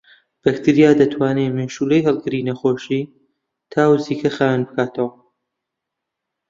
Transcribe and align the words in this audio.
بەکتریا 0.43 0.91
دەتوانێت 1.01 1.51
مێشولەی 1.57 2.05
هەڵگری 2.07 2.45
نەخۆشیی 2.49 3.03
تا 3.71 3.83
و 3.89 3.93
زیکا 4.05 4.31
خاوێن 4.35 4.61
بکاتەوە 4.67 5.11